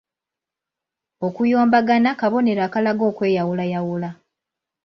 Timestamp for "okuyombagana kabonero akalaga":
1.27-3.03